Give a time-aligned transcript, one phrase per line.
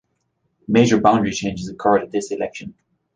[0.67, 2.73] Major boundary changes occurred at this election.